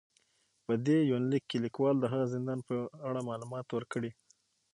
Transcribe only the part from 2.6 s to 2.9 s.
په